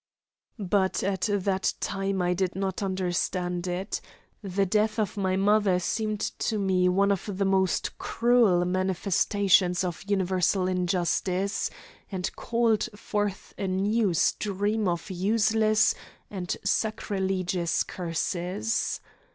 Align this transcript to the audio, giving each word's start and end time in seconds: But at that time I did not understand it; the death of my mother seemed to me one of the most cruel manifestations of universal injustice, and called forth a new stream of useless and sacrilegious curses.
But 0.57 1.03
at 1.03 1.29
that 1.31 1.75
time 1.79 2.23
I 2.23 2.33
did 2.33 2.55
not 2.55 2.81
understand 2.81 3.67
it; 3.67 4.01
the 4.41 4.65
death 4.65 4.97
of 4.97 5.15
my 5.15 5.35
mother 5.35 5.77
seemed 5.77 6.21
to 6.39 6.57
me 6.57 6.89
one 6.89 7.11
of 7.11 7.29
the 7.31 7.45
most 7.45 7.99
cruel 7.99 8.65
manifestations 8.65 9.83
of 9.83 10.01
universal 10.07 10.67
injustice, 10.67 11.69
and 12.11 12.35
called 12.35 12.89
forth 12.95 13.53
a 13.59 13.67
new 13.67 14.15
stream 14.15 14.87
of 14.87 15.11
useless 15.11 15.93
and 16.31 16.57
sacrilegious 16.65 17.83
curses. 17.83 18.99